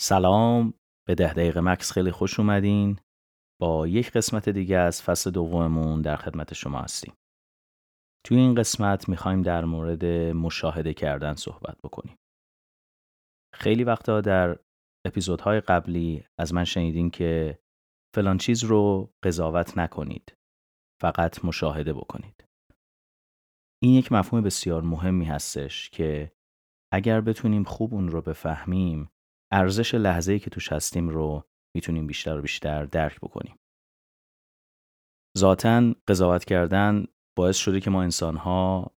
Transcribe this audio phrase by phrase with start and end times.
[0.00, 0.74] سلام.
[1.06, 2.98] به ده دقیقه مکس خیلی خوش اومدین.
[3.60, 7.14] با یک قسمت دیگه از فصل دوممون در خدمت شما هستیم.
[8.26, 12.16] توی این قسمت می‌خوایم در مورد مشاهده کردن صحبت بکنیم.
[13.54, 14.58] خیلی وقتا در
[15.06, 17.58] اپیزودهای قبلی از من شنیدین که
[18.14, 20.34] فلان چیز رو قضاوت نکنید.
[21.02, 22.44] فقط مشاهده بکنید.
[23.82, 26.32] این یک مفهوم بسیار مهمی هستش که
[26.92, 29.10] اگر بتونیم خوب اون رو بفهمیم
[29.52, 31.44] ارزش لحظه‌ای که توش هستیم رو
[31.76, 33.56] می‌تونیم بیشتر و بیشتر درک بکنیم.
[35.38, 37.04] ذاتا قضاوت کردن
[37.38, 38.90] باعث شده که ما انسانها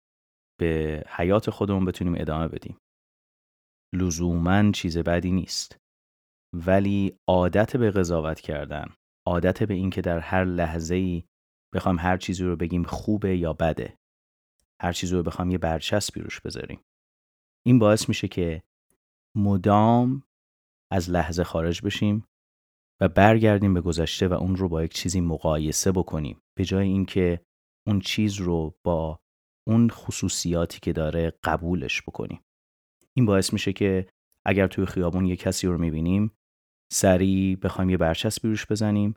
[0.59, 2.77] به حیات خودمون بتونیم ادامه بدیم.
[3.95, 5.77] لزوما چیز بدی نیست.
[6.55, 8.85] ولی عادت به قضاوت کردن،
[9.27, 11.23] عادت به اینکه در هر لحظه ای
[11.73, 13.97] بخوام هر چیزی رو بگیم خوبه یا بده.
[14.81, 16.81] هر چیزی رو بخوام یه برچسبی روش بذاریم.
[17.65, 18.63] این باعث میشه که
[19.37, 20.23] مدام
[20.91, 22.25] از لحظه خارج بشیم
[23.01, 26.41] و برگردیم به گذشته و اون رو با یک چیزی مقایسه بکنیم.
[26.57, 27.45] به جای اینکه
[27.87, 29.19] اون چیز رو با
[29.67, 32.41] اون خصوصیاتی که داره قبولش بکنیم.
[33.17, 34.07] این باعث میشه که
[34.45, 36.31] اگر توی خیابون یه کسی رو می‌بینیم
[36.93, 39.15] سریع بخوایم یه برچسبی روش بزنیم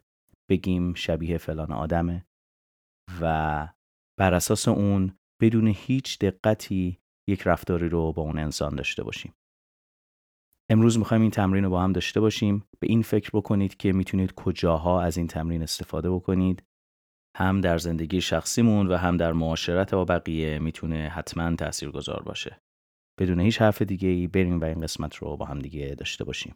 [0.50, 2.26] بگیم شبیه فلان آدمه
[3.20, 3.68] و
[4.18, 9.34] بر اساس اون بدون هیچ دقتی یک رفتاری رو با اون انسان داشته باشیم.
[10.68, 12.64] امروز می‌خوایم این تمرین رو با هم داشته باشیم.
[12.80, 16.62] به این فکر بکنید که می‌تونید کجاها از این تمرین استفاده بکنید.
[17.36, 21.56] هم در زندگی شخصیمون و هم در معاشرت با بقیه می‌تونه حتما
[21.94, 22.60] گذار باشه.
[23.20, 26.54] بدون هیچ حرف دیگه ای بریم و این قسمت رو با هم دیگه داشته باشیم.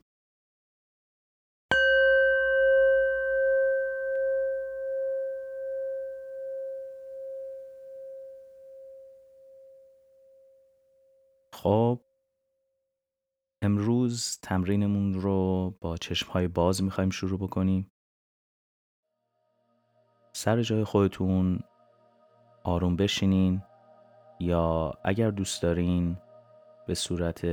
[11.52, 12.00] خب
[13.68, 17.90] امروز تمرینمون رو با چشمهای باز می‌خوایم شروع بکنیم.
[20.32, 21.60] سر جای خودتون
[22.64, 23.62] آروم بشینین
[24.40, 26.16] یا اگر دوست دارین
[26.86, 27.46] به صورت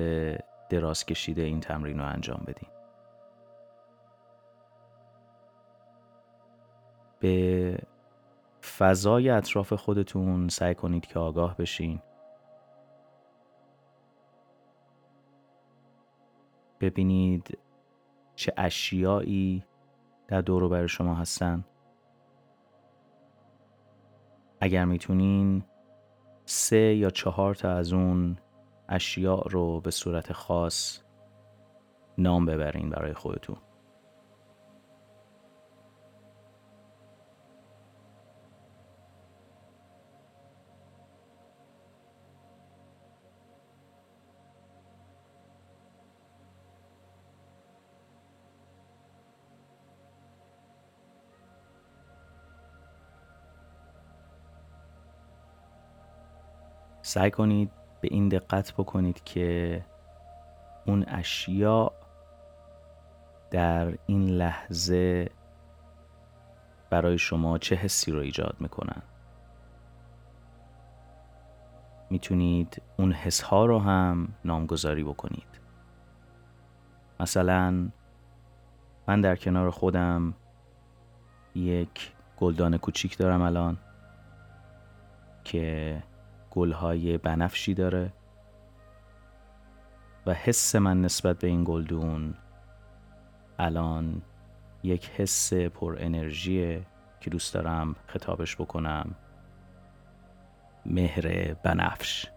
[0.69, 2.69] دراز کشیده این تمرین رو انجام بدین.
[7.19, 7.77] به
[8.77, 12.01] فضای اطراف خودتون سعی کنید که آگاه بشین.
[16.79, 17.57] ببینید
[18.35, 19.63] چه اشیایی
[20.27, 21.65] در دور بر شما هستن.
[24.59, 25.63] اگر می‌تونین
[26.45, 28.37] سه یا چهار تا از اون
[28.89, 30.99] اشیاء رو به صورت خاص
[32.17, 33.57] نام ببرین برای خودتون.
[57.05, 57.71] سعی کنید
[58.01, 59.81] به این دقت بکنید که
[60.85, 61.91] اون اشیاء
[63.51, 65.29] در این لحظه
[66.89, 69.01] برای شما چه حسی رو ایجاد می‌کنن.
[72.09, 75.59] می‌تونید اون حس ها رو هم نامگذاری بکنید.
[77.19, 77.89] مثلا
[79.07, 80.33] من در کنار خودم
[81.55, 83.77] یک گلدان کوچیک دارم الان
[85.43, 86.03] که
[86.55, 88.13] گلهای بنفشی داره
[90.25, 92.33] و حس من نسبت به این گلدون
[93.59, 94.21] الان
[94.83, 96.85] یک حس پر انرژیه
[97.19, 99.15] که دوست دارم خطابش بکنم.
[100.85, 102.27] مهر بنفش.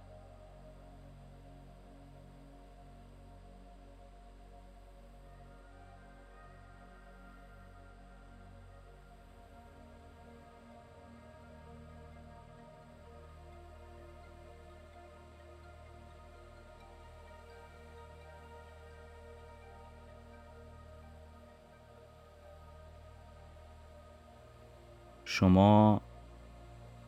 [25.38, 26.00] شما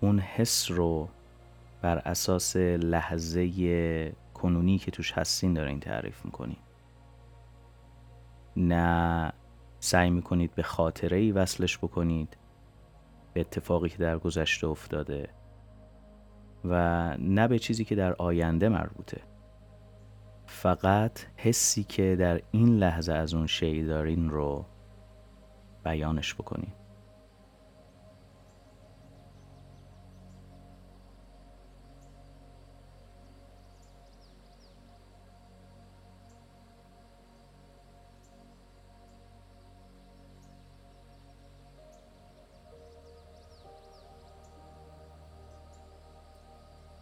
[0.01, 1.09] اون حس رو
[1.83, 6.57] بر اساس لحظه کنونی که توش هستین دارین تعریف می‌کنین.
[8.57, 9.33] نه
[9.81, 12.37] سعی می‌کنید به خاطره ای وصلش بکنید
[13.33, 15.29] به اتفاقی که در گذشته افتاده
[16.65, 19.21] و نه به چیزی که در آینده مربوطه.
[20.47, 24.65] فقط حسی که در این لحظه از اون شی دارین رو
[25.85, 26.80] بیانش بکنید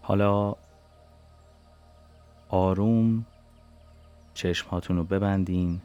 [0.09, 0.55] حالا
[2.49, 3.27] آروم
[4.35, 5.81] چشمهاتون رو ببندین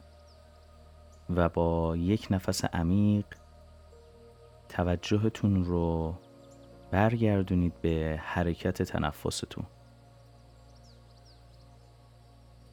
[1.30, 3.24] و با یک نفس عمیق
[4.68, 6.14] توجهتون رو
[6.90, 9.64] برگردونید به حرکت تنفستون.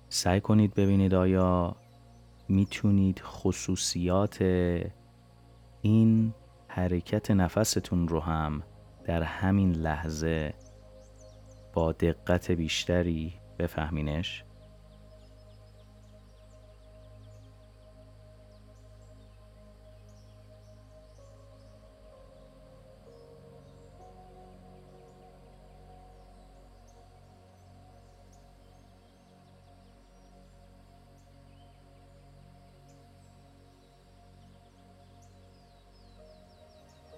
[0.09, 1.75] سعی کنید ببینید آیا
[2.49, 4.41] می‌تونید خصوصیات
[5.81, 6.33] این
[6.67, 8.63] حرکت نفستون رو هم
[9.05, 10.53] در همین لحظه
[11.73, 14.43] با دقت بیشتری بفهمینش؟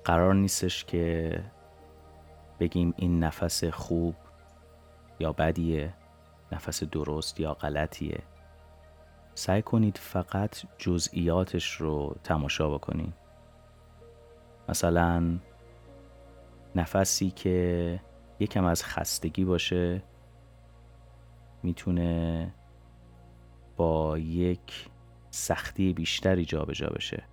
[0.06, 1.40] قرار نیستش که
[2.60, 4.16] بگیم این نفس خوب
[5.20, 5.94] یا بدیه؟
[6.52, 8.20] نفس درست یا غلطیه؟
[9.36, 13.14] سعی کنید فقط جزئیاتش رو تماشا بکنید
[14.70, 15.40] مثلا
[16.76, 18.00] نفسی که
[18.40, 20.04] یکم از خستگی باشه
[21.64, 22.54] می‌تونه
[23.78, 24.90] با یک
[25.32, 27.24] سختی بیشتری جابجا جا بشه.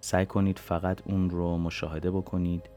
[0.00, 2.70] سعی کنید فقط اون رو مشاهده بکنید.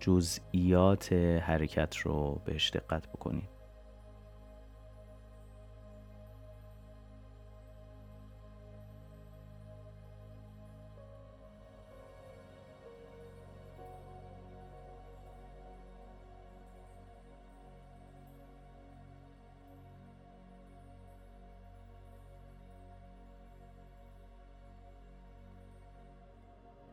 [0.00, 3.60] جزئیات حرکت رو بهش دقت بکنید.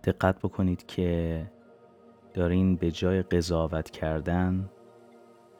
[0.03, 1.56] دقت بکنید که
[2.37, 4.69] دارین به جای قضاوت کردن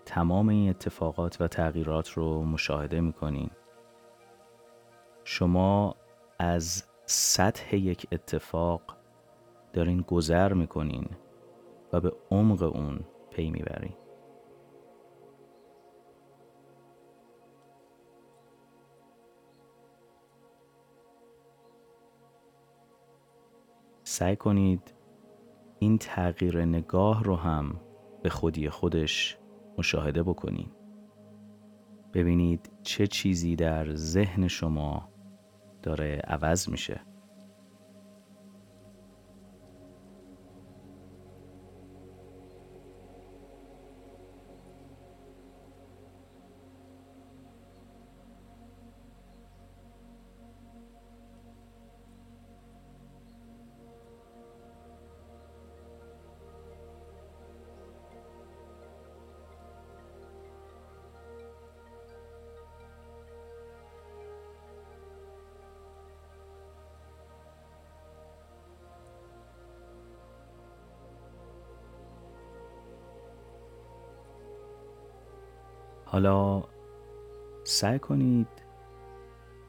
[0.05, 3.49] تمام این اتفاقات و تغییرات رو مشاهده می‌کنین.
[5.23, 5.95] شما
[6.39, 8.81] از سطح یک اتفاق
[9.73, 11.09] دارین گذر می‌کنین
[11.93, 13.93] و به عمق اون پی می‌برین.
[24.03, 24.96] سعی کنید
[25.79, 27.81] این تغییر نگاه رو هم
[28.23, 29.37] به خودی خودش
[29.77, 30.71] مشاهده بکنید
[32.13, 35.09] ببینید چه چیزی در ذهن شما
[35.83, 37.06] داره عوض میشه.
[76.09, 76.63] حالا
[77.63, 78.47] سعی کنید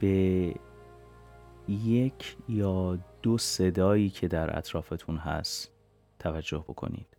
[0.00, 0.54] به
[1.68, 5.72] یک یا دو صدایی که در اطرافتون هست
[6.18, 7.16] توجه بکنید.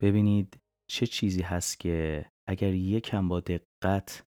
[0.00, 4.26] ببینید چه چیزی هست که اگر یکم با دقت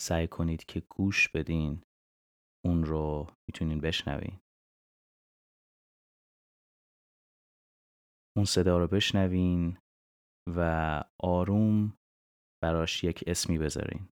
[0.00, 1.82] سعی کنید که گوش بدین
[2.64, 4.40] اون رو می‌تونین بشنوین.
[8.36, 9.78] اون صدا رو بشنوین
[10.56, 11.97] و آروم
[12.62, 14.08] براش یک اسمی بذارین.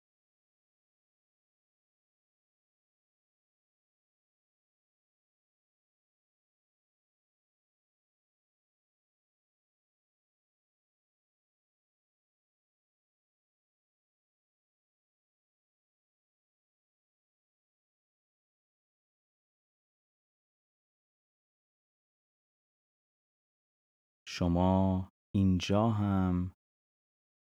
[24.28, 26.52] شما اینجا هم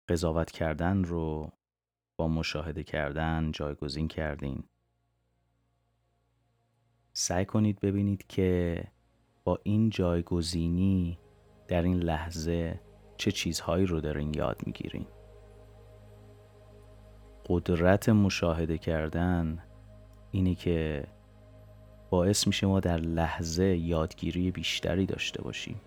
[0.08, 1.52] قضاوت کردن رو
[2.16, 4.64] با مشاهده کردن جایگزین کردین.
[7.12, 8.84] سعی کنید ببینید که
[9.44, 11.18] با این جایگزینی
[11.68, 12.80] در این لحظه
[13.16, 15.06] چه چیزهایی رو دارین یاد می‌گیرین.
[17.46, 19.62] قدرت مشاهده کردن
[20.30, 21.06] اینه که
[22.10, 25.80] باعث میشه ما در لحظه یادگیری بیشتری داشته باشیم.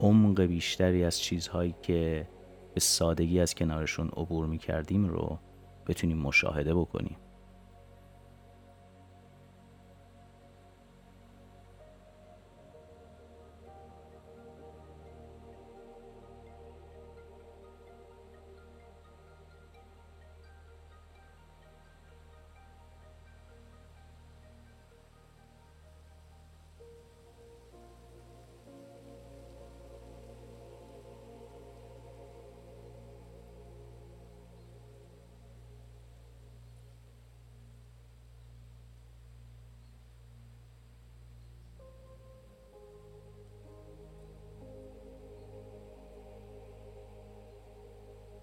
[0.00, 2.26] عمق بیشتری از چیزهایی که
[2.74, 5.38] به سادگی از کنارشون عبور می کردیم رو
[5.86, 7.16] بتونیم مشاهده بکنیم.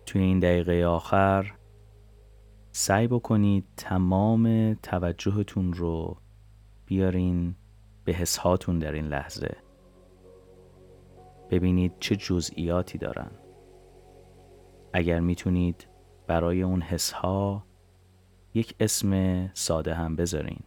[0.09, 1.53] توی این دقیقه آخر
[2.71, 6.17] سعی بکنید تمام توجهتون رو
[6.85, 7.55] بیارین
[8.05, 9.57] به حسهاتون در این لحظه.
[11.49, 13.31] ببینید چه جزئیاتی دارن.
[14.93, 15.87] اگر می‌تونید
[16.27, 17.65] برای اون حسها
[18.53, 20.63] یک اسم ساده هم بذارین.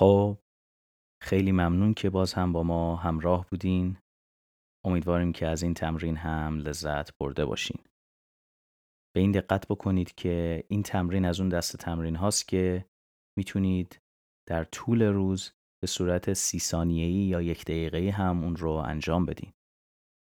[0.00, 0.38] خب
[1.22, 3.98] خیلی ممنون که باز هم با ما همراه بودین
[4.86, 7.78] امیدواریم که از این تمرین هم لذت برده باشین
[9.14, 12.86] به این دقت بکنید که این تمرین از اون دست تمرین هاست که
[13.38, 14.00] می‌تونید
[14.48, 15.52] در طول روز
[15.82, 19.52] به صورت سی ثانیه‌ای یا یک دقیقه هم اون رو انجام بدین.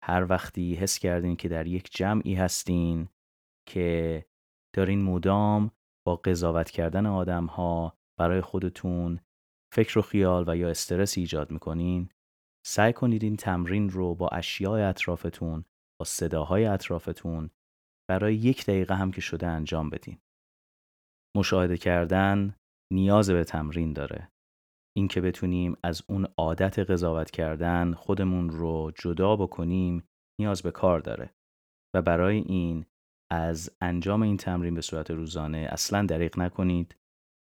[0.03, 3.09] هر وقتی حس کردین که در یک جمعی هستین
[3.69, 4.25] که
[4.75, 5.71] دارین مدام
[6.07, 9.19] با قضاوت کردن آدم ها برای خودتون
[9.73, 12.09] فکر و خیال و یا استرس ایجاد می‌کنین
[12.65, 15.65] سعی کنید این تمرین رو با اشیاء اطرافتون
[15.99, 17.49] با صداهای اطرافتون
[18.09, 20.17] برای یک دقیقه هم که شده انجام بدین.
[21.37, 22.55] مشاهده کردن
[22.93, 24.31] نیاز به تمرین داره.
[24.97, 30.03] اینکه بتونیم از اون عادت قضاوت کردن خودمون رو جدا بکنیم
[30.39, 31.33] نیاز به کار داره.
[31.95, 32.85] و برای این
[33.31, 36.95] از انجام این تمرین به صورت روزانه اصلا دریغ نکنید.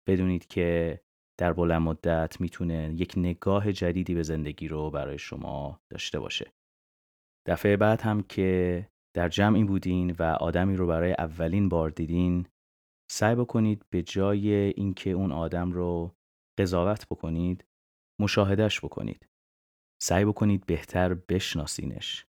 [0.07, 1.01] بدونید که
[1.39, 6.53] در بلند مدت می‌تونه یک نگاه جدیدی به زندگی رو برای شما داشته باشه.
[7.47, 12.45] دفعه بعد هم که در جمعی بودین و آدمی رو برای اولین بار دیدین
[13.11, 16.15] سعی بکنید به جای اینکه اون آدم رو
[16.59, 17.65] قضاوت بکنید
[18.21, 19.29] مشاهدش بکنید.
[20.01, 22.25] سعی بکنید بهتر بشناسینش.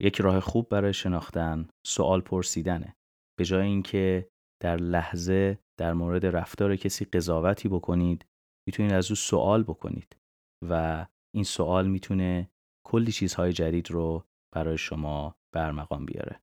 [0.00, 2.96] یک راه خوب برای شناختن سوال پرسیدنه.
[3.38, 4.28] به جای اینکه
[4.64, 8.26] در لحظه در مورد رفتار کسی قضاوتی بکنید
[8.68, 10.16] می‌تونید از او سوال بکنید
[10.68, 12.50] و این سوال می‌تونه
[12.86, 16.40] کلی چیزهای جدید رو برای شما برمقام بیاره.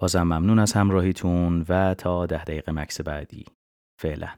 [0.00, 3.44] بازم ممنون از همراهیتون و تا ده دقیقه مکس بعدی.
[4.00, 4.28] فعلا.